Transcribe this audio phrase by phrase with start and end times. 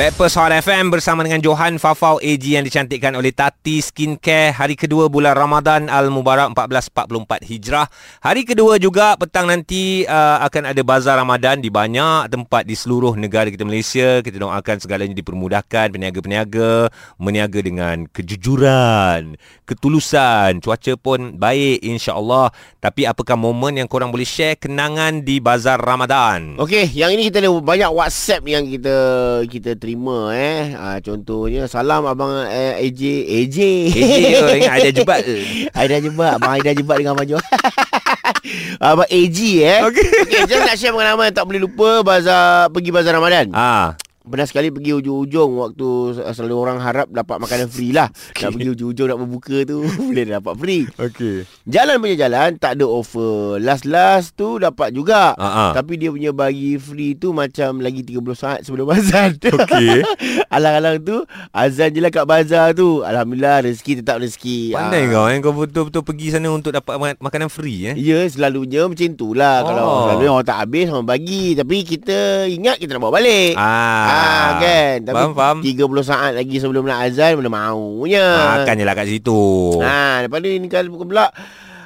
[0.00, 5.12] Backpast Hot FM bersama dengan Johan Fafau AG yang dicantikkan oleh Tati Skincare hari kedua
[5.12, 7.84] bulan Ramadan Al-Mubarak 1444 Hijrah.
[8.24, 13.12] Hari kedua juga petang nanti uh, akan ada bazar Ramadan di banyak tempat di seluruh
[13.12, 14.24] negara kita Malaysia.
[14.24, 16.88] Kita doakan segalanya dipermudahkan, peniaga-peniaga
[17.20, 19.36] meniaga dengan kejujuran,
[19.68, 22.48] ketulusan, cuaca pun baik insya-Allah.
[22.80, 26.56] Tapi apakah momen yang korang boleh share kenangan di bazar Ramadan?
[26.56, 28.96] Okey, yang ini kita ada banyak WhatsApp yang kita
[29.44, 29.89] kita terima
[30.34, 30.74] eh.
[30.76, 33.58] Ha, contohnya salam abang eh, AJ AJ.
[33.90, 34.52] AJ ke?
[34.60, 35.36] Ingat Aida Jebat ke?
[35.72, 37.38] Aida Jebat, abang Aida Jebat dengan Abang Jo.
[38.80, 39.80] abang AG eh.
[39.86, 40.06] Okey.
[40.26, 43.52] okay just nak share pengalaman yang tak boleh lupa bazar pergi bazar Ramadan.
[43.54, 45.88] Ah, Pernah sekali pergi ujung-ujung waktu
[46.28, 48.08] selalu orang harap dapat makanan free lah.
[48.30, 48.46] Okay.
[48.46, 50.84] Nak pergi ujung-ujung nak berbuka tu boleh dapat free.
[50.90, 51.36] okey.
[51.64, 53.30] Jalan punya jalan tak ada offer.
[53.58, 55.32] Last-last tu dapat juga.
[55.34, 55.72] Ah.
[55.72, 59.36] Tapi dia punya bagi free tu macam lagi 30 saat sebelum azan.
[59.56, 60.00] Okey.
[60.46, 61.16] Alang-alang tu
[61.50, 63.02] azan je lah kat bazar tu.
[63.02, 64.72] Alhamdulillah rezeki tetap rezeki.
[64.72, 65.10] Pandai Ah.
[65.10, 69.10] kau eh Kau betul-betul pergi sana Untuk dapat ma- makanan free eh Ya selalunya macam
[69.12, 69.66] tu lah Oh.
[69.66, 74.06] Kalau selalunya orang tak habis Orang bagi Tapi kita ingat kita nak bawa balik Ah,
[74.10, 74.96] Ah, kan?
[75.06, 75.58] Tapi Faham faham.
[75.62, 78.26] 30 saat lagi sebelum nak azan Mana maunya.
[78.60, 79.42] Makan je lah kat situ.
[79.78, 81.30] Ha, lepas ni ni kan pula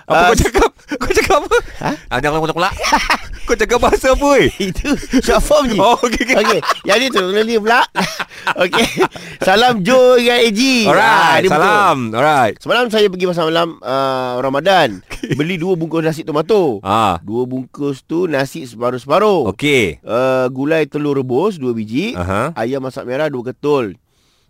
[0.09, 0.71] Apa ah, kau cakap?
[1.01, 1.57] Kau cakap apa?
[1.85, 1.91] Ha?
[2.13, 2.71] ah, Jangan pula
[3.45, 7.09] Kau cakap bahasa apa weh Itu short form je Oh okey okey Okey, yang ni
[7.09, 7.85] tu ni pula.
[8.65, 9.05] Okey.
[9.41, 10.61] Salam Jo dengan AG.
[10.61, 11.53] Ah, Alright betul.
[11.55, 15.01] Salam Alright Semalam saya pergi pasar malam uh, Ramadan.
[15.31, 16.81] Beli dua bungkus nasi tomato.
[16.81, 19.49] Ah, Dua bungkus tu nasi separuh-separuh.
[19.49, 22.13] Okey Uh, gulai telur rebus dua biji.
[22.15, 22.53] Aha.
[22.55, 23.97] Ayam masak merah dua ketul.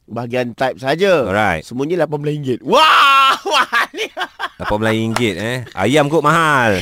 [0.05, 1.25] Bahagian type saja.
[1.25, 1.65] Alright.
[1.65, 2.63] Semuanya RM18.
[2.63, 4.07] Wah, mahal ni.
[4.55, 6.79] RM18 eh Ayam kot mahal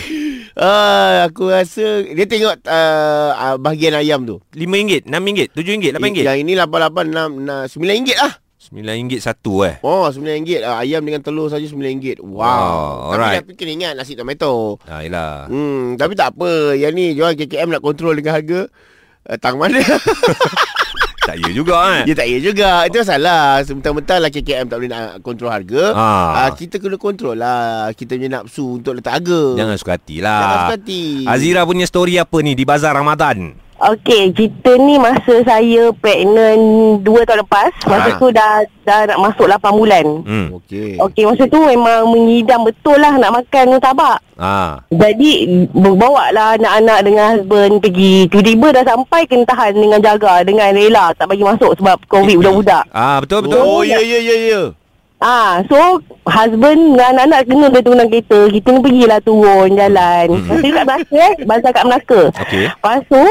[0.53, 4.36] Uh, aku rasa dia tengok uh, bahagian ayam tu.
[4.53, 8.33] RM5 RM6 RM7 RM8 Yang ini 88 6 9 ringgit lah.
[8.62, 13.42] RM9 satu eh Oh RM9 uh, Ayam dengan telur saja RM9 Wow Oh, alright.
[13.42, 16.77] Tapi dah kena ingat nasi tomato Ah, yelah Hmm, tapi tak apa.
[16.77, 18.68] Yang ni jual KKM nak kontrol dengan harga
[19.27, 19.80] uh, tang mana.
[21.22, 22.70] Tak ya juga eh Dia tak ya juga.
[22.90, 23.62] Itu salah.
[23.62, 25.94] Sebentar-bentar lah KKM tak boleh nak kontrol harga.
[25.94, 26.46] Ah.
[26.46, 29.42] Uh, kita kena kontrol lah kita punya nafsu untuk letak harga.
[29.55, 31.02] Jangan suka hati lah Jangan suka hati.
[31.30, 36.62] Azira punya story apa ni Di bazar Ramadan Okey, cerita ni masa saya pregnant
[37.02, 37.74] 2 tahun lepas.
[37.82, 40.06] Masa tu dah dah nak masuk 8 bulan.
[40.22, 41.02] Hmm Okey.
[41.02, 44.22] Okey, masa tu memang mengidam betul lah nak makan mutabak.
[44.38, 48.30] Ah, Jadi berbawa lah anak-anak dengan husband pergi.
[48.30, 52.86] Tiba-tiba dah sampai kena tahan dengan jaga dengan rela tak bagi masuk sebab COVID budak-budak.
[52.94, 53.66] ah betul betul.
[53.66, 54.62] Oh, ya ya ya ya.
[55.18, 58.40] Ah, so husband dengan anak-anak kena dia turun kereta.
[58.46, 60.26] Kita ni pergilah turun jalan.
[60.38, 60.46] Hmm.
[60.46, 62.20] Masa kat Melaka eh, bazar kat Melaka.
[62.46, 62.66] Okey.
[62.70, 63.22] Lepas tu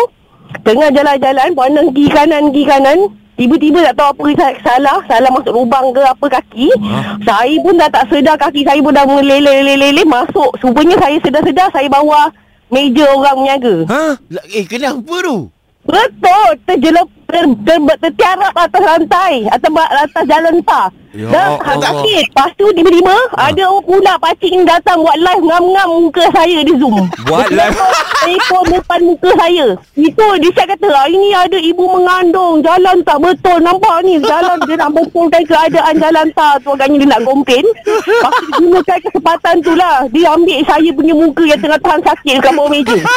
[0.60, 3.00] Tengah jalan-jalan Pandang kiri kanan Kiri kanan
[3.32, 7.18] Tiba-tiba tak tahu apa saya salah Salah masuk lubang ke apa kaki Ha?
[7.20, 11.88] Saya pun dah tak sedar Kaki saya pun dah meleleh-leleh Masuk Rupanya saya sedar-sedar Saya
[11.88, 12.30] bawa
[12.70, 14.06] Meja orang menyaga Ha?
[14.30, 15.50] Lah, Eh kenapa tu?
[15.82, 21.60] Betul Terjelep ter, ter, ter, Tertiarap atas lantai Atas, ba- atas jalan tar Ya Dah
[21.60, 21.84] Allah.
[21.84, 23.52] sakit Lepas tu tiba-tiba Ha.
[23.52, 27.04] Ada orang pula Pakcik ni datang Buat live ngam-ngam Muka saya di zoom.
[27.28, 27.76] Buat live?
[28.22, 29.66] Telefon depan muka saya.
[29.98, 32.64] Itu dia cakap kata Hari ni ada ibu mengandung.
[32.64, 33.60] Jalan tak betul.
[33.60, 36.54] Nampak ni Jalan dia nak betulkan keadaan jalan tak.
[36.64, 37.66] Tu agaknya dia nak komplain.
[37.86, 39.96] Lepas tu gunakan kesempatan tu lah.
[40.14, 42.98] Dia ambil saya punya muka Yang tengah tahan sakit Dekat bawah meja.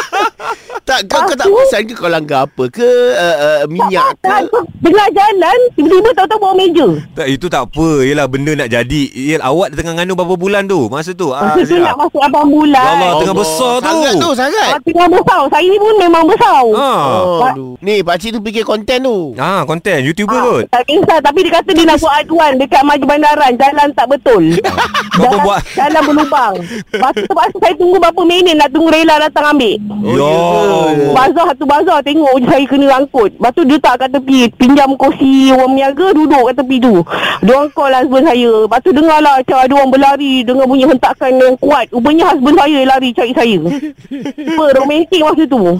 [0.84, 2.84] Tak kau, kau tak perasan ke kau langgar apa ke
[3.16, 4.28] uh, uh, minyak ke?
[4.28, 6.86] Tak, tak, Tengah jalan Tiba-tiba tahu-tahu bawah meja.
[7.16, 7.83] Tak, itu tak apa.
[8.00, 9.02] Yelah benda nak jadi.
[9.08, 10.86] Yelah, awak dah tengah ngandung berapa bulan tu?
[10.86, 11.30] Masa tu.
[11.30, 11.86] Ah, Masa tu Azira.
[11.86, 13.84] nak masuk 8 bulan Ya Allah, tengah besar tu.
[13.84, 14.68] Sangat tu, sangat.
[14.68, 17.02] Ah, Tengah besar Saya ni pun memang besar Ah.
[17.16, 17.72] Oh, aduh.
[17.78, 19.16] Ni pakcik tu fikir konten tu.
[19.36, 20.62] Ah, konten YouTuber Ah, kot.
[20.70, 24.42] Tak kisah Tapi dia kata dia nak buat aduan Dekat maju bandaran Jalan tak betul
[25.14, 25.60] Kau pun jalan, buat.
[25.70, 26.54] Jalan berlubang
[26.86, 30.30] Lepas tu terpaksa saya tunggu berapa minit Nak tunggu rela datang ambil Oh, Ya ya?
[30.30, 31.12] Allah.
[31.12, 34.90] Bazar satu bazar Tengok je saya kena angkut Lepas tu dia tak kat tepi Pinjam
[34.94, 36.94] kursi orang meniaga Duduk kat tepi tu
[37.40, 38.50] Diorang call husband saya.
[38.64, 41.90] Lepas tu dengar lah Macam ada orang berlari Dengan bunyi hentakan yang kuat.
[41.90, 43.58] Rupanya husband saya lari cari saya.
[44.54, 45.60] Apa romantik masa tu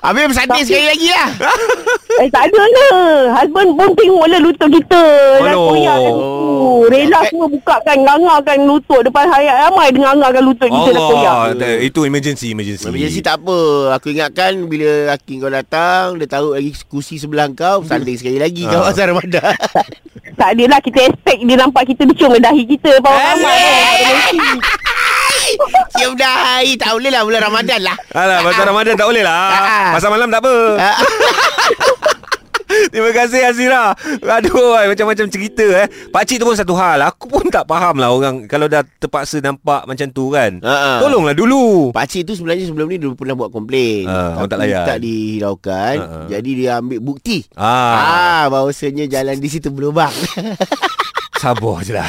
[0.00, 1.28] Habis bersantai sekali lagi lah.
[2.12, 3.00] Eh tak ada lah
[3.34, 5.00] Husband pun tengok lah lutut kita
[5.40, 5.64] Dah Aduh.
[5.66, 5.96] koyak
[6.86, 7.24] Rela Eh.
[7.24, 11.34] semua bukakan Ngangarkan lutut Depan hayat ramai Dia ngangarkan lutut kita dah koyak
[11.80, 12.84] Itu emergency, emergency.
[12.84, 13.56] Emergency tak apa.
[13.96, 18.68] Aku ingatkan bila laki kau datang, dia taruh lagi kursi sebelah kau, bersantai sekali lagi
[18.68, 18.92] kau Ah.
[18.92, 19.56] pasal Ramadan.
[20.32, 23.24] Tak ada lah Kita expect dia nampak kita Dia cium dahi kita orang Eh.
[23.32, 23.60] ramai
[26.02, 26.18] ada mesti.
[26.18, 29.38] Cium dahi Tak boleh lah Bulan Ramadan lah Alah, pasal Ramadan tak boleh lah.
[29.48, 29.90] Ah.
[29.94, 30.54] Pasal malam tak apa.
[32.72, 33.92] Terima kasih Azira.
[34.18, 35.88] Aduh, macam-macam cerita eh.
[36.08, 37.04] Pakcik tu pun satu hal.
[37.04, 40.56] Aku pun tak faham lah orang kalau dah terpaksa nampak macam tu kan.
[40.58, 40.96] Ah.
[40.96, 41.92] Tolonglah dulu.
[41.92, 44.84] Pakcik tu sebenarnya sebelum ni Dia pernah buat komplain Ah, orang tak layan.
[44.84, 46.26] tak dihiraukan ah.
[46.28, 50.12] Jadi dia ambil bukti Ah, Ah, bahawasanya jalan di situ berlubang.
[51.42, 52.08] sabar je lah.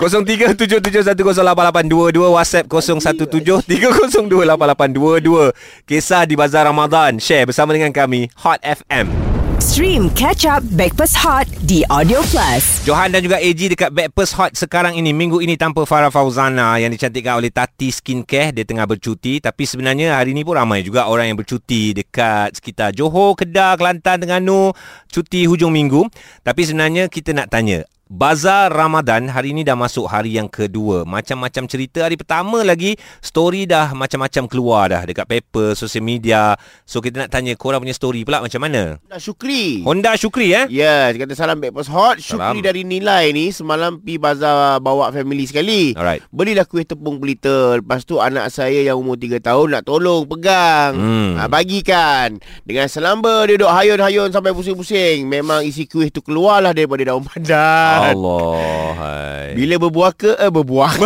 [0.00, 5.52] 0377108822 WhatsApp 0173028822
[5.84, 9.12] Kisah di Bazar Ramadan Share bersama dengan kami Hot FM
[9.60, 12.80] Stream Catch Up Backpass Hot di Audio Plus.
[12.88, 16.96] Johan dan juga AG dekat Backpast Hot sekarang ini Minggu ini tanpa Farah Fauzana Yang
[16.96, 18.56] dicantikkan oleh Tati Skincare.
[18.56, 22.96] Dia tengah bercuti Tapi sebenarnya hari ini pun ramai juga orang yang bercuti Dekat sekitar
[22.96, 24.72] Johor, Kedah, Kelantan, Terengganu
[25.12, 26.08] Cuti hujung minggu.
[26.40, 31.06] Tapi sebenarnya kita nak tanya Bazar Ramadan hari ini dah masuk hari yang kedua.
[31.06, 36.58] Macam-macam cerita hari pertama lagi story dah macam-macam keluar dah dekat paper, sosial media.
[36.82, 38.98] So kita nak tanya korang punya story pula macam mana?
[39.06, 39.86] Dah Syukri.
[39.86, 40.66] Honda Syukri eh?
[40.74, 42.18] Ya, dia kata salam Backpass Hot.
[42.18, 42.66] Syukri Salam.
[42.66, 45.94] dari Nilai ni semalam pi bazar bawa family sekali.
[45.94, 46.26] Alright.
[46.34, 47.78] Belilah kuih tepung pelita.
[47.78, 50.98] Lepas tu anak saya yang umur 3 tahun nak tolong pegang.
[50.98, 51.38] Hmm.
[51.38, 52.42] Ha, bagikan.
[52.66, 55.30] Dengan selamba dia duduk hayun-hayun sampai pusing-pusing.
[55.30, 57.99] Memang isi kuih tu keluarlah daripada daun pandan.
[58.06, 58.52] Allah.
[58.94, 59.46] Hai.
[59.52, 60.92] Bila berbuaka, eh berbuah.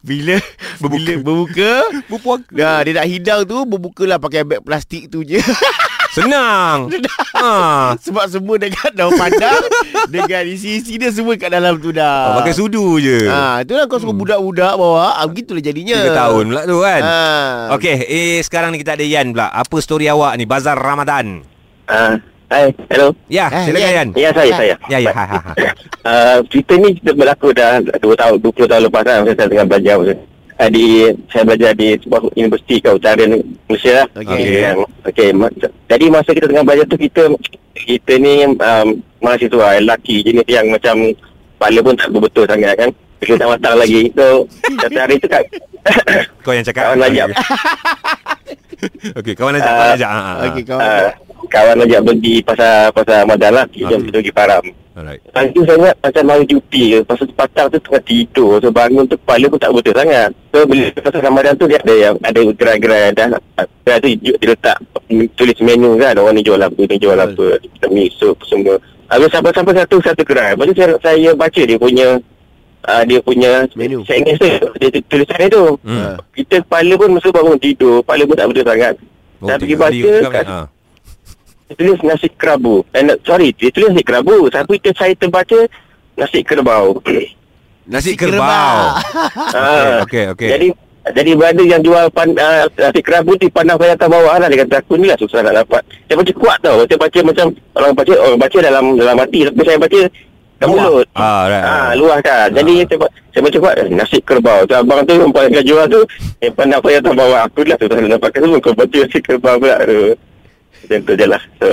[0.00, 0.36] bila
[0.80, 1.70] bila berbuka,
[2.08, 2.48] Berpuak.
[2.50, 5.38] dah dia nak hidang tu berbukalah pakai beg plastik tu je.
[6.10, 6.90] Senang.
[7.38, 7.94] ha.
[7.94, 9.62] Sebab semua dekat daun pandang
[10.10, 12.34] dengan isi-isi dia semua kat dalam tu dah.
[12.34, 13.30] Oh, pakai sudu je.
[13.30, 15.94] Ha, itulah kau suruh budak-budak bawa, ah, begitulah jadinya.
[15.94, 17.02] Tiga tahun pula tu kan.
[17.06, 17.18] Ha.
[17.78, 19.54] Okey, eh sekarang ni kita ada Yan pula.
[19.54, 21.46] Apa story awak ni Bazar Ramadan?
[21.86, 22.18] Ah,
[22.50, 23.08] hai, hello.
[23.30, 23.94] Ya, Eh, silakan Yan.
[23.94, 24.08] Yan.
[24.18, 24.76] Ya, saya, saya.
[24.90, 25.12] Ya, ya.
[25.14, 25.52] Ha, ha, ha.
[26.02, 29.18] Uh, cerita ni kita berlaku dah 2 tahun, 20 tahun lepas kan.
[29.24, 29.96] Saya tengah belajar.
[30.60, 34.06] Uh, di, saya belajar di sebuah universiti kat utara Malaysia lah.
[34.18, 34.34] Okey.
[34.34, 34.60] Okay.
[35.08, 35.28] Okay.
[35.32, 35.54] ma-
[35.88, 37.22] jadi masa kita tengah belajar tu, kita
[37.72, 38.88] kita ni um,
[39.22, 41.16] mahasiswa lelaki jenis yang macam
[41.56, 42.90] kepala pun tak betul sangat kan.
[43.20, 44.08] Kita tak matang lagi.
[44.16, 44.48] So,
[44.80, 45.44] satu hari tu kat
[46.44, 46.92] Kau yang cakap.
[46.92, 47.28] Kawan ajak.
[49.18, 50.10] Okey, kawan ajak, Ah, kawan ajak.
[50.10, 50.32] Ha, ha.
[50.46, 50.82] Okey, kawan.
[50.82, 51.10] uh,
[51.46, 53.66] kawan ajak pergi pasar pasar Ramadan lah.
[53.66, 54.00] Kita Ah.
[54.00, 54.64] kita pergi Param.
[54.90, 55.22] Alright.
[55.30, 56.98] Pagi tu saya ingat macam hari cuti ke.
[57.06, 58.52] Pasal petang tu tengah tidur.
[58.58, 60.30] So bangun tu kepala pun tak betul sangat.
[60.50, 63.28] So bila pasal Ramadan tu dia ada yang ada gerai-gerai dah.
[63.80, 64.76] Gerai tu dia dia letak
[65.34, 66.12] tulis menu kan.
[66.14, 67.44] Orang ni jual apa, ni jual apa.
[67.56, 68.76] Kita miso semua.
[69.06, 70.54] Habis sampai-sampai satu satu gerai.
[70.54, 72.08] Lepas tu saya, saya baca dia punya
[72.86, 74.04] uh, dia punya Menu.
[74.06, 74.40] Saya ingat
[74.80, 75.64] dia tu- tulisan dia tu.
[75.84, 76.16] Hmm.
[76.32, 78.00] Kita kepala pun masa bangun tidur.
[78.04, 78.94] Kepala pun tak betul sangat.
[79.40, 80.60] Oh, saya pergi tiga kali baca kat, ha.
[81.64, 82.74] dia tulis nasi kerabu.
[82.92, 84.36] Eh, no, sorry, dia tulis nasi kerabu.
[84.52, 85.58] Tapi kita saya terbaca
[86.16, 87.00] nasi kerbau.
[87.90, 88.94] Nasi kerbau.
[89.56, 90.46] Ah, Okey, okey.
[90.46, 90.68] Jadi
[91.10, 94.46] jadi berada yang jual pan, uh, nasi kerabu di pandang saya atas bawah lah.
[94.46, 95.82] Dia kata aku ni lah susah nak dapat.
[96.06, 96.84] Saya baca kuat tau.
[96.84, 99.38] Saya baca macam orang baca orang baca dalam dalam hati.
[99.48, 100.00] Tapi saya baca.
[100.66, 101.06] Mulut.
[101.12, 101.96] Ah, right, Ah, right.
[101.96, 102.48] luar kan.
[102.50, 102.84] Jadi
[103.30, 104.60] saya baca kuat eh, nasi kerbau.
[104.64, 106.04] So, abang tu yang paling jual tu
[106.38, 107.40] yang pandang saya atas bawah.
[107.46, 108.58] Aku lah susah nak dapatkan semua.
[108.58, 110.00] Kau baca nasi kerbau pula tu.
[110.80, 111.42] Macam tu je lah.
[111.56, 111.68] So,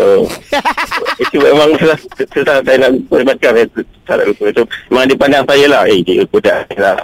[1.23, 1.97] itu memang susah,
[2.27, 3.51] susah saya nak perbatkan.
[3.53, 4.43] Saya susah nak lupa.
[4.51, 5.81] So, memang dia pandang saya lah.
[5.85, 6.97] Eh, dia budak lah.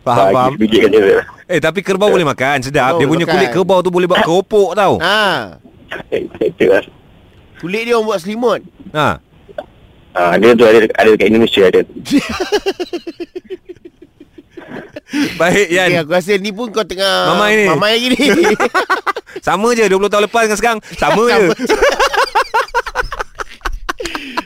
[0.00, 0.50] Faham, faham.
[0.56, 1.20] Biji kan dia.
[1.44, 2.60] Eh, tapi kerbau boleh makan.
[2.60, 2.92] Sedap.
[2.92, 3.34] Kerbau Dia punya makan.
[3.34, 4.96] kulit kerbau tu boleh buat keropok tau.
[5.00, 5.56] Ha.
[6.40, 6.84] Itu lah.
[7.56, 8.60] Kulit dia orang buat selimut.
[8.92, 9.16] Ha.
[10.14, 11.82] Ah, dia tu ada, ada dekat Indonesia ada.
[15.38, 15.88] Baik, Yan.
[15.90, 17.66] Okay, aku rasa ni pun kau tengah Mamai ni.
[17.70, 18.18] Mamai lagi ni.
[19.46, 20.80] Sama je 20 tahun lepas dengan sekarang.
[20.98, 21.54] Sama je.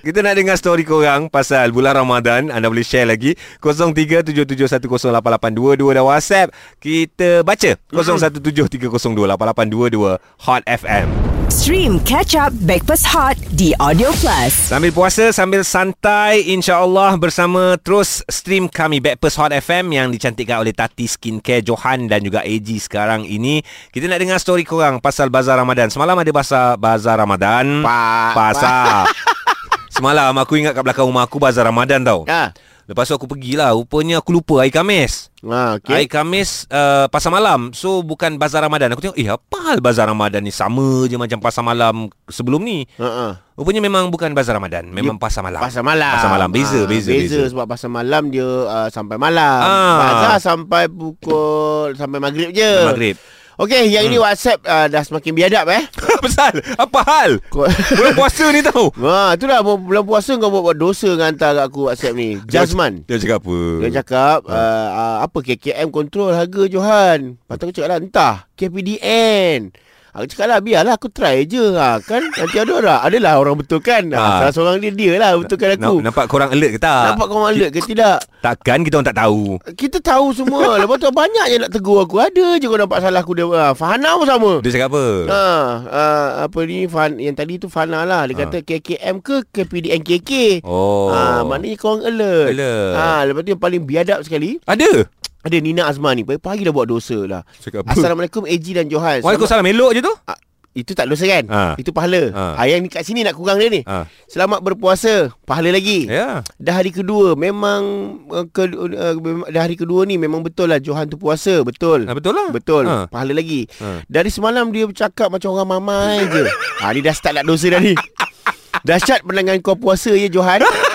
[0.08, 2.48] Kita nak dengar story korang Pasal bulan Ramadan.
[2.48, 3.36] Anda boleh share lagi.
[3.60, 6.48] 0377108822 Dan WhatsApp.
[6.80, 7.76] Kita baca.
[7.92, 10.16] 0173028822
[10.48, 14.52] Hot FM Stream Catch Up Backpass Hot di Audio Plus.
[14.52, 20.76] Sambil puasa, sambil santai InsyaAllah bersama terus stream kami Backpast Hot FM Yang dicantikkan oleh
[20.76, 23.64] Tati Skincare Johan dan juga AG sekarang ini.
[23.88, 25.88] Kita nak dengar story korang pasal Bazar Ramadan.
[25.88, 27.80] Semalam ada pasal Bazar Ramadan?
[27.80, 29.08] Pa- Pasar
[29.96, 32.28] Semalam aku ingat kat belakang rumah aku Bazar Ramadan tau.
[32.28, 32.52] Ha.
[32.88, 35.92] Lepas tu aku pergilah Rupanya aku lupa hari Khamis Ha, okay.
[35.92, 36.06] Hari.
[36.08, 40.40] Khamis uh, pasar malam So bukan Bazar Ramadan Aku tengok Eh apa hal Bazar Ramadan
[40.40, 43.38] ni Sama je macam pasar malam sebelum ni ah.
[43.54, 46.16] Rupanya memang bukan Bazar Ramadan Memang pasar malam Pasar malam.
[46.16, 49.60] Pasar malam Beza Ah, beza, beza sebab pasar malam dia uh, sampai malam.
[49.62, 49.96] Ah.
[50.00, 52.72] Bazar sampai pukul sampai maghrib je.
[52.88, 53.16] Maghrib
[53.58, 54.14] Okey, yang Hmm.
[54.14, 55.82] ini WhatsApp uh, dah semakin biadab eh.
[56.22, 57.42] Pasal Apa hal
[57.90, 61.52] Bulan puasa ni tahu Ha, itulah bu- bulan puasa kau buat, buat dosa dengan hantar
[61.52, 62.38] kat aku WhatsApp ni.
[62.46, 63.02] Jazman.
[63.04, 64.54] Dia cakap apa Dia cakap uh,
[64.88, 67.34] uh, apa KKM kontrol harga Johan.
[67.36, 69.74] Tu aku cakap lah entah KPDN.
[70.08, 71.60] Aku cakap lah biarlah aku try je.
[71.72, 72.24] Ha, kan?
[72.24, 74.16] Nanti ada orang adalah orang betulkan ha.
[74.16, 74.28] Ha.
[74.40, 76.00] salah seorang dia dia lah betulkan aku.
[76.00, 77.12] Nampak korang alert ke tak?
[77.12, 78.18] Nampak kau alert ke tidak?
[78.38, 79.40] Takkan kita orang tak tahu.
[79.74, 80.74] Kita tahu semua.
[80.80, 82.16] Lepas tu banyak je nak tegur aku.
[82.18, 83.46] Ada je kau nampak salah aku dia.
[83.46, 84.52] Ha, Fahana pun sama.
[84.60, 85.04] Dia cakap apa?
[85.28, 85.42] Ha,
[85.84, 86.88] uh, apa ni?
[86.88, 88.24] Fan, yang tadi tu Fana lah.
[88.24, 88.42] Dia Ha.
[88.44, 90.30] kata KKM ke KPDN KK
[90.62, 91.10] Oh.
[91.10, 92.48] Ha, maknanya kau orang alert.
[92.52, 92.92] Alert.
[92.94, 94.56] Ha, lepas tu yang paling biadab sekali.
[94.64, 95.04] Ada
[95.48, 96.22] ada Nina Azman ni.
[96.22, 97.42] Pagi-pagi dah buat dosa lah.
[97.58, 99.20] Cakap Assalamualaikum AG dan Johan.
[99.20, 100.36] Waalaikumsalam Elok je tu Ah,
[100.72, 101.44] itu tak dosa kan?
[101.48, 101.62] Ha.
[101.74, 102.30] Itu pahala.
[102.30, 102.44] Ha.
[102.54, 102.62] Ha.
[102.68, 103.82] yang ni kat sini nak kurang dia ni.
[103.82, 104.06] ha.
[104.28, 105.32] Selamat berpuasa.
[105.42, 106.06] Pahala lagi.
[106.06, 107.82] Ya Dah hari kedua memang
[108.28, 109.16] uh, ke, uh,
[109.48, 111.64] dah hari kedua ni memang betul lah Johan tu puasa.
[111.66, 112.06] Betul.
[112.06, 112.84] ha, Betul lah Betul.
[112.86, 113.10] ha.
[113.10, 113.66] Pahala lagi.
[113.80, 114.06] Ha.
[114.06, 116.44] Dari semalam dia bercakap macam orang mamai je.
[116.78, 117.96] ha, ni dah start nak dosa dah ni.
[118.86, 120.62] Dahsyat pandangan kau puasa ya Johan.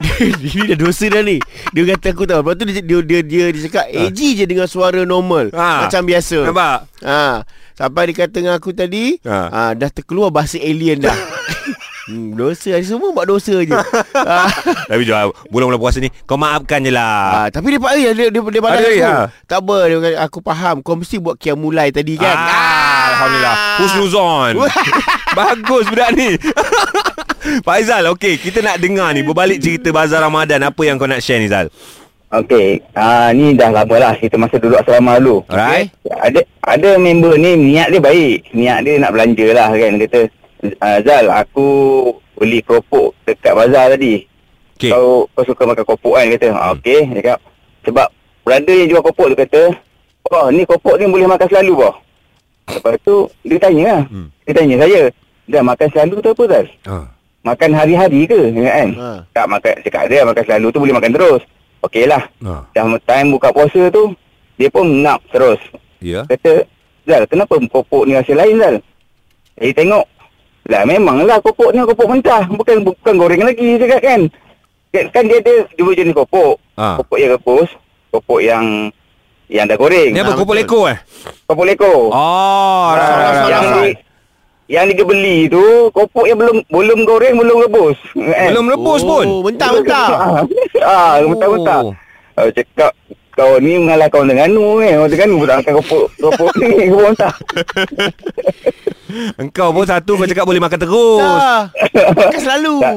[0.56, 1.36] Ini dah dosa dah ni
[1.76, 4.64] Dia kata aku tahu Lepas tu dia, dia, dia, dia, dia cakap AG je dengan
[4.64, 5.84] suara normal Ha.
[5.86, 7.44] Macam biasa Nampak ha.
[7.76, 9.38] Sampai dia kata dengan aku tadi Ha.
[9.52, 9.60] ha.
[9.76, 11.12] Dah terkeluar bahasa alien dah
[12.08, 14.48] hmm, Dosa Semua buat dosa je ha.
[14.88, 17.52] Tapi Johan Bulan-bulan puasa ni Kau maafkan je lah ha.
[17.52, 19.28] Tapi dia, dia, dia, dia, dia aku ha.
[19.44, 24.52] Tak apa dia Aku faham Kau mesti buat kiam mulai tadi kan ah, Alhamdulillah Husnuzon
[25.36, 26.34] Bagus budak ni
[27.66, 31.38] Faizal Okay kita nak dengar ni Berbalik cerita Bazar Ramadan Apa yang kau nak share
[31.38, 31.70] ni Zal
[32.30, 35.42] Okey, ah ni dah lama lah kita masa duduk asrama dulu.
[35.50, 38.54] Alright Ada ada member ni niat dia baik.
[38.54, 39.98] Niat dia nak belanja lah kan.
[39.98, 40.20] Dia kata,
[40.78, 41.66] ah, Zal, aku
[42.38, 44.30] beli keropok dekat bazar tadi.
[44.78, 46.24] Okay Kau kau suka makan keropok kan?
[46.30, 47.00] Dia kata, ah, okey.
[47.18, 47.38] Dia kata,
[47.90, 48.08] sebab
[48.46, 49.62] brother yang jual keropok tu kata,
[50.30, 51.94] oh ni keropok ni boleh makan selalu boh.
[52.78, 54.02] Lepas tu dia tanya lah.
[54.06, 54.28] Hmm.
[54.46, 55.00] Dia tanya saya,
[55.50, 56.66] dah makan selalu tu apa Zal?
[56.86, 57.06] ah.
[57.40, 58.52] Makan hari-hari ke?
[58.52, 58.88] Kan?
[59.00, 59.08] Ha.
[59.32, 61.42] Tak makan, cakap dia makan selalu tu boleh makan terus.
[61.80, 62.22] Okey lah.
[62.44, 62.68] Ah.
[62.76, 64.12] Dah time buka puasa tu
[64.60, 65.56] Dia pun nak terus
[66.04, 66.68] Ya Kata
[67.08, 68.76] Zal kenapa kopok ni rasa lain Zal
[69.56, 70.04] Saya tengok
[70.68, 74.20] Lah memanglah kopok ni kopok mentah Bukan bukan goreng lagi cakap kan
[74.92, 77.00] Kan kan dia ada dua jenis kopok Ah.
[77.00, 77.68] Kopok yang rebus
[78.12, 78.92] Kopok yang
[79.50, 80.62] Yang dah goreng Ni apa Ah, kopok betul.
[80.62, 80.98] leko eh
[81.44, 83.74] Kopok leko Oh Ah, right, right, right, yang right.
[83.74, 84.08] di,
[84.70, 85.58] yang dia beli tu
[85.90, 88.48] kopok yang belum belum goreng belum rebus kan?
[88.48, 90.08] Belum rebus pun Oh, mentah-mentah
[90.86, 91.94] ah mentah-mentah Oh.
[92.38, 92.46] Oh.
[92.48, 92.94] cakap
[93.32, 94.94] kau ni mengalah kau dengan Anu eh.
[94.94, 97.34] Orang Terengganu pun tak makan kopok kopok ni kopok mentah.
[99.36, 101.66] Engkau pun satu Kau cakap boleh makan terus Dah
[102.14, 102.94] Makan selalu Tak.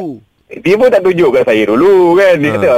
[0.61, 2.35] Dia pun tak tunjuk kat saya dulu kan.
[2.37, 2.55] Dia Ha.
[2.55, 2.71] kata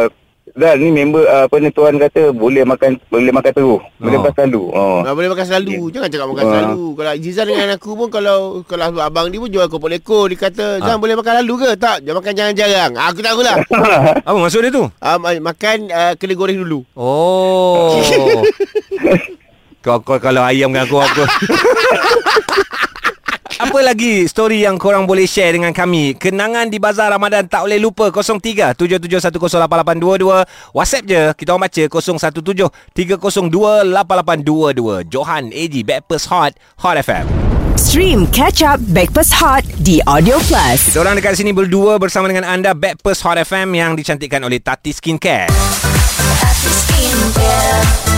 [0.55, 3.83] Zal ni member uh, apa ni tuan kata boleh makan boleh makan terus.
[3.99, 4.23] Boleh Oh.
[4.23, 4.63] makan selalu.
[4.71, 4.99] Oh.
[5.03, 6.49] Tak boleh makan selalu Jangan cakap makan Ah.
[6.49, 10.39] selalu Kalau Zizan dengan aku pun Kalau kalau abang dia pun jual kopok leko Dia
[10.39, 10.85] kata Ah.
[10.85, 13.55] Zan boleh makan lalu ke Tak Jangan makan jarang-jarang Ah, Aku tahu lah
[14.27, 17.99] Apa maksud dia tu uh, Makan uh, kena goreng dulu Oh
[19.83, 21.23] Kau, kau kalau ayam dengan aku apa
[23.55, 26.11] Apa lagi story yang korang boleh share dengan kami?
[26.19, 32.35] Kenangan di Bazar Ramadan tak boleh lupa 03 77108822 WhatsApp je Kita orang baca 017
[32.91, 36.51] 302 8822 Johan AG Backpast Hot
[36.83, 37.31] Hot FM
[37.79, 40.91] Stream Catch Up Backpass Hot di Audio Plus.
[40.91, 44.95] Kita orang dekat sini berdua bersama dengan anda Backpast Hot FM yang dicantikkan oleh Tati
[44.95, 45.51] Skincare,
[46.39, 48.14] Tati Skincare,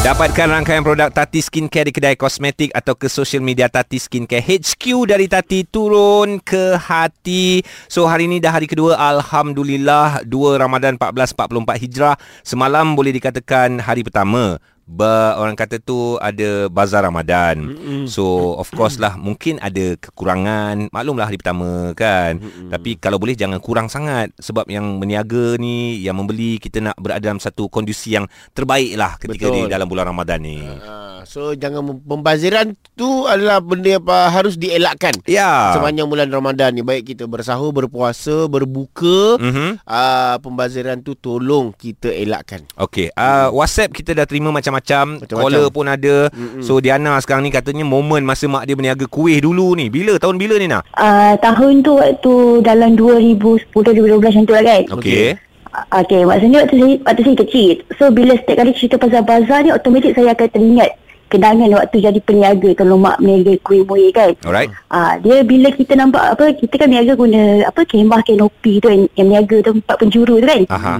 [0.00, 4.40] Dapatkan rangkaian produk Tati Skincare di kedai kosmetik atau ke social media Tati Skincare.
[4.40, 7.60] HQ dari Tati turun ke hati.
[7.84, 12.16] So hari ini dah hari kedua Alhamdulillah 2 Ramadan 1444 Hijrah.
[12.40, 14.56] Semalam boleh dikatakan hari pertama.
[14.90, 17.70] Ba, orang kata tu ada bazar Ramadan.
[17.70, 18.10] Mm-hmm.
[18.10, 20.90] So of course lah mungkin ada kekurangan.
[20.90, 22.42] Maklumlah hari pertama kan.
[22.42, 22.74] Mm-hmm.
[22.74, 27.22] Tapi kalau boleh jangan kurang sangat sebab yang meniaga ni, yang membeli kita nak berada
[27.22, 29.56] dalam satu kondisi yang terbaik lah ketika Betul.
[29.56, 30.58] di dalam bulan Ramadan ni.
[30.58, 35.76] uh, So jangan Pembaziran tu adalah benda yang apa, harus dielakkan Ya.
[35.76, 39.84] Sepanjang bulan Ramadan ni Baik kita bersahur, berpuasa, berbuka Mhm.
[39.84, 44.48] uh, Pembaziran tu tolong kita elakkan Okey, uh, WhatsApp kita dah terima
[44.80, 45.06] macam-macam.
[45.20, 45.44] Macam-macam.
[45.44, 46.16] Caller pun ada.
[46.32, 46.62] Mm-mm.
[46.64, 49.92] So Diana sekarang ni katanya momen masa mak dia berniaga kuih dulu ni.
[49.92, 50.88] Bila tahun bila ni nak?
[50.96, 52.34] Uh, tahun tu waktu
[52.64, 53.76] dalam 2010-2012
[54.18, 54.82] macam tu lah kan.
[54.96, 55.36] Okey.
[55.70, 57.70] Uh, okay, maksudnya waktu saya, waktu saya kecil.
[57.94, 60.90] So, bila setiap kali cerita pasal bazar ni, automatik saya akan teringat
[61.30, 64.34] kenangan waktu jadi peniaga kalau mak meniaga kuih muih kan.
[64.42, 64.74] Alright.
[64.90, 69.06] Ah, dia bila kita nampak apa kita kan niaga guna apa kemah kanopi tu yang,
[69.14, 70.62] yang niaga tu empat penjuru tu kan.
[70.66, 70.94] Aha.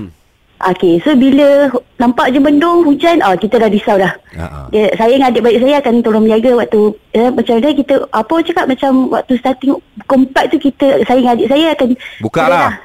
[0.61, 4.13] Okey, so bila nampak je mendung hujan, ah kita dah risau dah.
[4.37, 4.69] Ha.
[4.69, 6.81] Dia, saya dengan adik-adik saya akan tolong menjaga waktu
[7.17, 9.73] eh, macam dia kita apa cakap macam waktu starting
[10.05, 11.89] 4 tu kita saya dengan adik saya akan
[12.21, 12.77] Buka lah.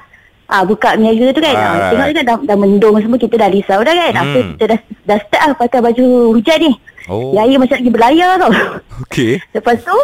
[0.48, 1.52] Ah buka menjaga tu kan.
[1.52, 1.90] Ah, Alright.
[1.92, 4.14] tengok kan dah, dah mendung semua kita dah risau dah kan.
[4.16, 4.50] Apa Hmm.
[4.56, 6.72] kita dah dah start lah pakai baju hujan ni.
[7.06, 7.32] Oh.
[7.32, 8.52] Dia air macam lagi berlayar tau.
[9.04, 9.38] Okey.
[9.56, 9.98] Lepas tu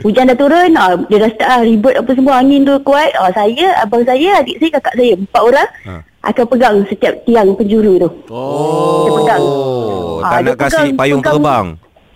[0.00, 3.32] Hujan dah turun ah, Dia dah start ah, ribut apa semua Angin tu kuat ah,
[3.32, 5.92] Saya, abang saya, adik saya, kakak saya Empat orang Ha.
[6.22, 9.02] Akan pegang setiap tiang penjuru tu Oh.
[9.02, 9.42] Dia pegang.
[9.42, 11.66] Oh, Ah, tak nak kasih pegang- payung pegang- terbang.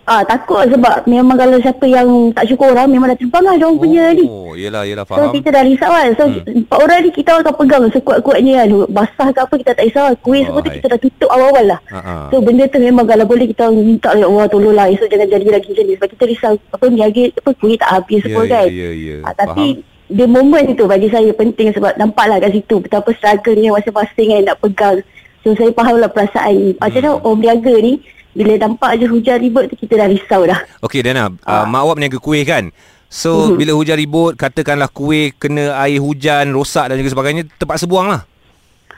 [0.07, 3.75] Ah Takut sebab Memang kalau siapa yang Tak syukur orang Memang dah terbang lah Diorang
[3.77, 4.23] punya ni.
[4.25, 5.35] Oh, yelah, yelah, So faham.
[5.35, 6.09] kita dah risau kan?
[6.15, 6.63] So Hmm.
[6.63, 8.67] empat orang ni Kita akan pegang sekuat-kuatnya kan?
[8.89, 10.07] Basah ke apa Kita tak risau.
[10.21, 11.81] Kuih semua tu kita dah tutup awal-awal lah.
[11.89, 12.31] Ha.
[12.31, 14.87] So benda tu memang Kalau boleh kita minta Ya Allah tolonglah.
[14.89, 15.93] Esok jangan jadi lagi macam ni.
[15.93, 18.67] Sebab kita risau Apa niaga Apa kuih tak habis Ya, semua ya, kan?
[18.69, 19.17] ya, ya.
[19.23, 19.67] Ah, Tapi
[20.07, 24.59] Dia momen itu bagi saya penting Sebab nampaklah kat situ Betapa struggle-nya masing-masing kan Nak
[24.61, 24.99] pegang.
[25.43, 26.71] So saya faham lah perasaan ni.
[26.75, 27.23] Macam mana Hmm.
[27.25, 27.93] orang berniaga ni
[28.37, 31.65] Bila nampak je hujan ribut tu Kita dah risau dah Okey Dana, uh, Ah.
[31.65, 32.69] mak awak berniaga kuih kan?
[33.09, 33.57] So Mhm.
[33.57, 38.27] bila hujan ribut katakanlah kuih kena air hujan rosak dan juga sebagainya terpaksa buang lah.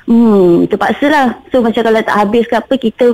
[0.08, 1.26] Hmm, terpaksa lah.
[1.52, 3.06] So macam kalau tak habis ke apa, kita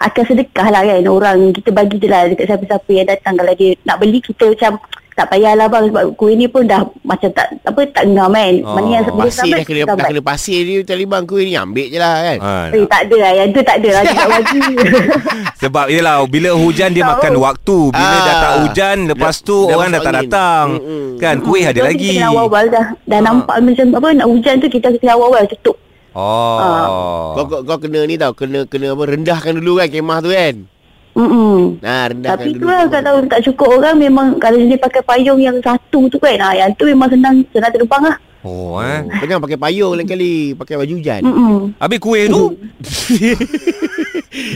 [0.00, 1.02] akan sedekah lah kan.
[1.06, 3.38] Orang kita bagi je lah dekat siapa-siapa yang datang.
[3.38, 4.82] Kalau dia nak beli, kita macam
[5.20, 8.54] tak payahlah bang sebab kuih ni pun dah macam tak apa tak ngam kan.
[8.62, 11.86] Oh, Mana yang bila Pasir dah kena, dah kena pasir ni Taliban kuih ni Ambil
[11.86, 14.28] je lah kan Ha, Eh tak ada lah Yang tu tak ada lah Dia tak
[14.32, 14.60] bagi
[15.60, 17.78] sebab yelah bila hujan dia makan waktu.
[17.90, 18.22] Bila Ah.
[18.22, 20.66] dah tak hujan lepas tu Dah- dah orang dah tak datang.
[20.74, 21.04] Mm-mm.
[21.18, 22.16] Kan kuih ada lagi.
[22.16, 23.22] Kita awal-awal dah Dah Ah.
[23.22, 25.76] nampak macam apa Nak hujan tu kita kena awal-awal tutup
[26.10, 27.36] Oh.
[27.36, 30.54] Kau, kau, kau kena ni tau Kena kena apa Rendahkan dulu kan Kemah tu kan
[31.10, 31.82] Mm-mm.
[31.82, 33.02] Nah rendahkan Tapi tu dulu lah kemah.
[33.02, 36.70] kalau tak cukup orang memang kalau dia pakai payung yang satu tu kan ah, yang
[36.78, 38.16] tu memang senang senang terbang lah.
[38.40, 39.02] Oh eh.
[39.02, 41.58] Oh, Jangan pakai payung lain kali Pakai baju hujan Mm-mm.
[41.76, 42.56] Habis kuih tu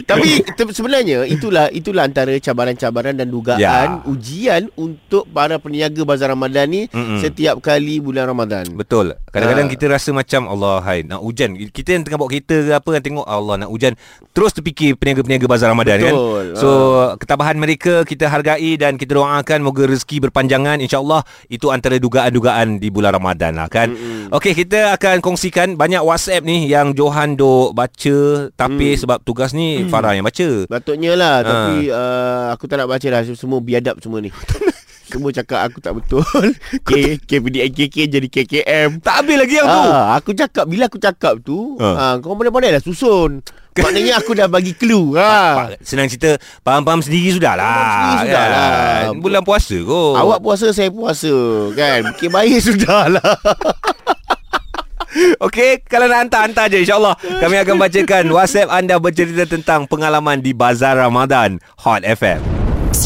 [0.04, 4.00] Tapi te- sebenarnya itulah itulah antara cabaran-cabaran dan dugaan Ya.
[4.04, 7.18] ujian untuk para peniaga bazar Ramadan ni Mm-mm.
[7.18, 8.64] setiap kali bulan Ramadan.
[8.70, 9.18] Betul.
[9.28, 9.72] Kadang-kadang Ah.
[9.72, 11.54] kita rasa macam Allah hai nak hujan.
[11.68, 13.92] Kita yang tengah bawa kereta ke apa kan tengok Allah nak hujan.
[14.30, 16.12] Terus terfikir peniaga-peniaga bazar Ramadan kan.
[16.12, 16.44] Betul.
[16.54, 16.68] So
[17.16, 22.88] ketabahan mereka kita hargai dan kita doakan moga rezeki berpanjangan insya-Allah itu antara dugaan-dugaan di
[22.88, 23.90] bulan Ramadan lah kan.
[24.30, 28.18] Okey kita akan kongsikan banyak WhatsApp ni yang Johan dok baca
[28.50, 30.64] tapi sebab tugas ni Farah yang baca.
[30.64, 31.40] Patutnya lah Ah.
[31.42, 34.30] Tapi uh, Aku tak nak baca lah Semua biadab semua ni
[35.10, 36.22] Semua cakap aku tak betul
[36.80, 39.80] K, KPDNKK jadi KKM Tak habis lagi yang tu.
[39.84, 41.84] Ah, aku cakap bila aku cakap tu, Ah.
[41.84, 42.14] ah.
[42.18, 43.42] kau pandai-pandai dah susun.
[43.74, 45.18] Maknanya aku dah bagi clue.
[45.18, 45.74] Ha.
[45.82, 48.62] Senang cerita Faham-faham sendiri sudah lah Faham sendiri sudah lah.
[48.62, 49.06] kan?
[49.18, 51.34] Bulan puasa kot Awak puasa, saya puasa.
[51.74, 52.00] Kan?
[52.14, 53.34] Bikin baik sudah lah.
[55.38, 57.14] Okey, kalau nak hantar, hantar je insyaAllah.
[57.18, 62.63] Kami akan bacakan WhatsApp anda bercerita tentang pengalaman di Bazar Ramadan Hot FM.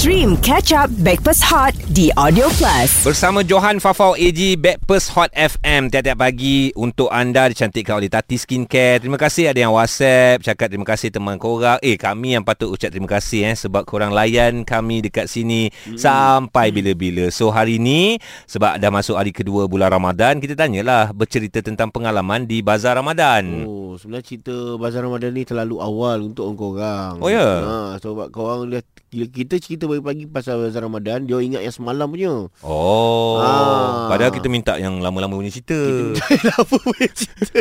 [0.08, 3.04] Stream Catch Up Backpass Hot di Audio Plus.
[3.04, 9.04] Bersama Johan Fafau AG Backpast Hot FM tiap-tiap pagi untuk anda dicantikkan oleh Tati Skincare.
[9.04, 11.76] Terima kasih ada yang WhatsApp cakap terima kasih teman korang.
[11.84, 16.00] Eh kami yang patut ucap terima kasih eh sebab korang layan kami dekat sini hmm.
[16.00, 17.28] sampai bila-bila.
[17.28, 18.16] So hari ni
[18.48, 23.68] sebab dah masuk hari kedua bulan Ramadan kita tanyalah bercerita tentang pengalaman di Bazar Ramadan.
[23.68, 27.20] Oh, sebenarnya cerita Bazar Ramadan ni terlalu awal untuk orang.
[27.20, 27.44] Oh, ya?
[27.60, 32.52] Ha, sebab korang dah kita cerita pagi-pagi pasal Bazar Ramadan, dia ingat yang semalam punya.
[32.60, 33.40] Oh.
[33.40, 34.12] Ah.
[34.12, 35.76] Padahal kita minta yang lama-lama punya cerita.
[36.52, 37.60] lama punya cerita.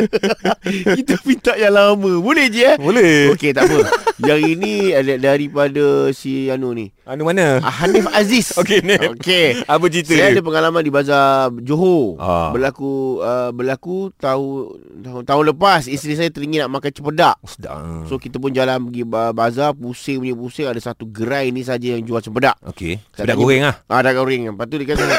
[0.92, 2.12] kita minta yang lama.
[2.20, 2.76] Boleh je eh?
[2.76, 3.32] Boleh.
[3.32, 3.80] Okey, tak apa.
[4.20, 6.92] yang ini ada daripada si Anu ni.
[7.08, 7.56] Anu mana?
[7.64, 8.52] Ah, Hanif Aziz.
[8.60, 9.16] Okey, Nip.
[9.16, 9.64] Okey.
[9.64, 10.36] Apa cerita Saya dia?
[10.36, 12.20] ada pengalaman di bazar Johor.
[12.20, 12.52] Ah.
[12.52, 17.40] Berlaku uh, berlaku tahun tahun, tahun lepas isteri saya teringin nak makan cempedak.
[17.40, 17.80] Oh, sedap.
[18.04, 21.96] So kita pun jalan pergi ba- bazar pusing punya pusing ada satu gerai ni saja
[21.96, 22.60] yang jual cempedak.
[22.68, 23.00] Okey.
[23.16, 23.80] Tanya- goreng ah.
[23.88, 24.52] Ah dah goreng.
[24.52, 25.04] Lepas tu dia kata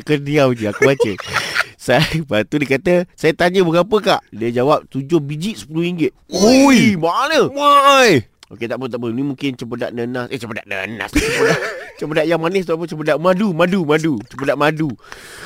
[0.00, 1.12] Kau diam je aku baca.
[1.80, 4.20] Saya lepas tu dia kata saya tanya berapa kak?
[4.28, 6.12] Dia jawab 7 biji RM10.
[6.28, 7.48] Oi, mana?
[7.48, 8.20] Why?
[8.50, 9.06] Okey tak apa tak apa.
[9.14, 10.26] Ni mungkin cempedak nenas.
[10.26, 11.10] Eh cempedak nenas.
[11.14, 11.60] Cempedak,
[12.02, 12.82] cempedak yang manis tu apa?
[12.82, 14.18] Cempedak madu, madu, madu.
[14.26, 14.90] Cempedak madu.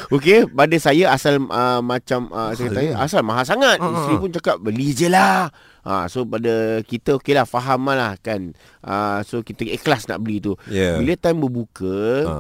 [0.08, 3.76] Okey, pada saya asal uh, macam uh, saya kata asal mahal sangat.
[3.76, 5.52] Ha, Isteri pun cakap beli je lah.
[5.84, 8.56] Ha, so pada kita okey lah faham lah kan.
[8.80, 10.56] Uh, so kita ikhlas nak beli tu.
[10.72, 10.96] Ya.
[10.96, 12.34] Bila time berbuka, Ha.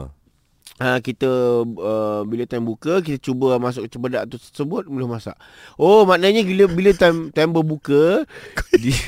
[0.74, 5.38] Ha, kita uh, bila time buka kita cuba masuk ke cempedak tu tersebut belum masak.
[5.78, 8.26] Oh maknanya bila bila time time berbuka
[8.82, 8.98] dia,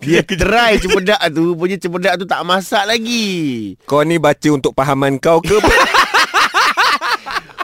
[0.00, 3.76] dia try cempedak tu punya cempedak tu tak masak lagi.
[3.84, 5.60] Kau ni baca untuk pahaman kau ke?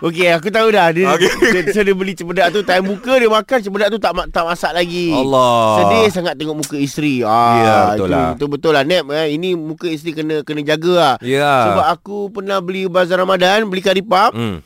[0.03, 0.91] Okey, aku tahu dah.
[0.91, 1.31] Dia, okay.
[1.31, 4.75] dia, so dia beli cempedak tu, time buka dia makan cempedak tu tak tak masak
[4.75, 5.15] lagi.
[5.15, 5.79] Allah.
[5.79, 7.23] Sedih sangat tengok muka isteri.
[7.23, 8.29] Ah, Ya, betul itu, lah.
[8.35, 9.27] Betul betul lah Nep eh.
[9.39, 11.15] Ini muka isteri kena kena jaga lah.
[11.23, 11.71] Ya.
[11.71, 14.59] Sebab aku pernah beli bazar Ramadan, beli karipap, Hmm.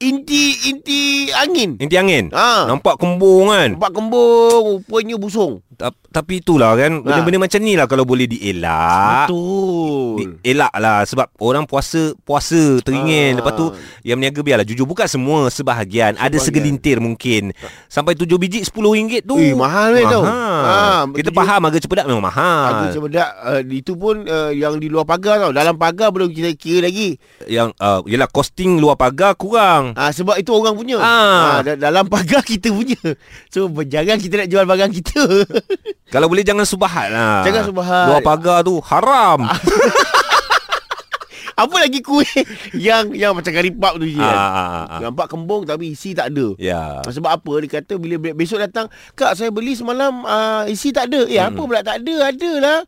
[0.00, 1.76] Inti inti angin.
[1.76, 2.32] Inti angin.
[2.32, 2.64] Ah.
[2.66, 3.76] Nampak kembung kan.
[3.76, 5.60] Nampak kembung, rupanya busung.
[5.70, 10.12] Ta- Tapi itulah kan Benda-benda macam ni lah Kalau boleh dielak Betul.
[10.36, 13.36] Di- Elak lah Sebab orang puasa Puasa teringin Ah.
[13.40, 13.66] Lepas tu
[14.02, 16.44] Yang meniaga biarlah Jujur bukan semua Sebahagian Ada Sebahagian.
[16.44, 20.20] segelintir mungkin Sampai tujuh biji RM10 tu Eh, mahal weh tau.
[20.20, 24.76] Ah, Kita tujuh- faham harga cepedak memang mahal Aku cempedak uh, itu pun uh, yang
[24.76, 25.52] di luar pagar tau.
[25.54, 27.16] Dalam pagar belum kita kira lagi.
[27.46, 30.96] Yang uh, Yelah costing luar pagar kurang Ah sebab itu orang punya.
[30.96, 31.06] Ah.
[31.52, 32.98] Ah, da- dalam pagar kita punya.
[33.52, 35.22] So jangan kita nak jual barang kita.
[36.12, 38.06] Kalau boleh jangan subahat lah Jangan subahat.
[38.08, 39.46] Luar pagar tu haram
[41.54, 42.24] Apa lagi kuih
[42.72, 44.16] yang yang macam karipap tu je.
[44.16, 44.32] Ah, kan?
[44.34, 45.00] ah, ah, ah.
[45.02, 46.56] Nampak kembung tapi isi tak ada.
[46.56, 50.64] Ya Ah, Sebab apa dia kata bila be- besok datang, "Kak, saya beli semalam uh,
[50.66, 52.32] isi tak ada." Eh, apa pula tak ada?
[52.32, 52.78] Ada lah.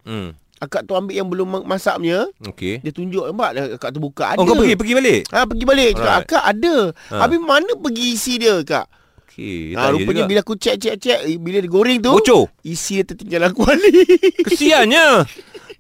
[0.63, 4.25] Akak tu ambil yang belum ma- masak punya, Okay dia tunjuk nampak akak tu buka
[4.31, 4.39] ada.
[4.39, 6.27] Oh kau pergi Pergi balik Ha, pergi balik cakap, Alright.
[6.31, 6.77] akak ada.
[7.11, 7.17] Ha.
[7.19, 8.87] Habis mana pergi isi dia, kak?
[9.27, 13.05] Okay Ha, rupanya bila aku cek cek cek bila dia goreng tu Bocor isi dia
[13.05, 14.07] tertinggal kuali.
[14.47, 15.27] Kesiannya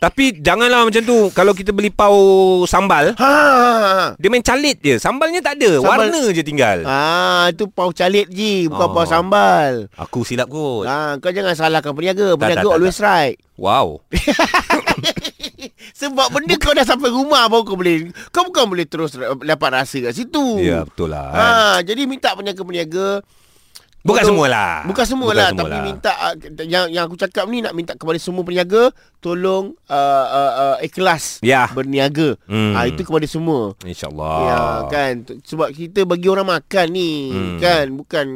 [0.02, 2.18] Tapi janganlah macam tu Kalau kita beli pau
[2.64, 3.32] sambal ha.
[4.18, 8.26] Dia main calit je Sambalnya tak ada Sambal- Warna je tinggal Ah, tu pau calit
[8.28, 8.92] je, bukan Oh.
[8.92, 9.86] pau sambal.
[9.94, 12.34] Aku silap kot Ah, kau jangan salahkan peniaga.
[12.34, 13.38] Peniaga tak, tak, always right.
[13.54, 14.02] Wow
[15.94, 20.02] Sebab benda kau dah sampai rumah baru kau boleh kau bukan boleh terus dapat rasa
[20.02, 20.58] kat situ.
[20.58, 21.38] Ya betul lah kan?
[21.38, 21.46] Ha,
[21.80, 23.22] jadi minta peniaga-peniaga
[24.02, 25.84] Bukan tolong- semualah Bukan semua Bukan lah semua Tapi lah.
[25.84, 26.34] minta uh,
[26.64, 29.94] yang, yang aku cakap ni Nak minta kepada semua peniaga Tolong uh,
[30.28, 31.66] uh, uh, ikhlas Ya.
[31.68, 32.74] Berniaga Hmm.
[32.74, 37.58] ha, Itu kepada semua InsyaAllah Ya kan T- Sebab kita bagi orang makan ni Hmm.
[37.58, 38.26] Kan Bukan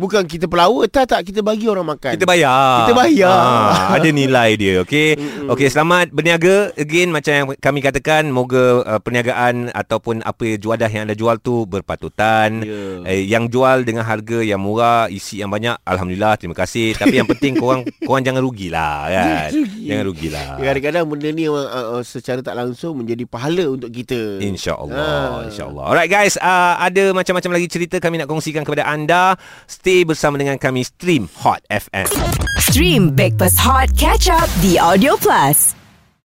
[0.00, 1.20] Bukan kita pelawa Tak tak.
[1.22, 2.16] Kita bagi orang makan.
[2.16, 2.88] Kita bayar.
[2.88, 3.36] Kita bayar.
[3.68, 5.12] ha, Ada nilai dia Okay
[5.44, 6.72] Okay selamat berniaga.
[6.74, 11.68] Again macam yang kami katakan Moga uh, perniagaan Ataupun apa juadah yang anda jual tu
[11.68, 12.64] Berpatutan.
[12.64, 12.80] Ya.
[13.04, 16.96] eh, Yang jual dengan harga yang murah Isi yang banyak Alhamdulillah terima kasih.
[16.96, 19.52] Tapi yang penting korang Korang jangan rugilah kan.
[19.76, 20.48] Jangan rugilah.
[20.56, 24.40] Kadang-kadang benda ni uh, uh, Secara tak langsung Menjadi pahala untuk kita.
[24.40, 25.44] InsyaAllah Ah.
[25.44, 25.84] InsyaAllah.
[25.86, 29.36] Alright guys uh, Ada macam-macam lagi cerita Kami nak kongsikan kepada anda
[29.90, 32.06] Stay bersama dengan kami Stream Hot FM
[32.62, 35.79] Stream Breakfast Hot Catch Up di Audio Plus.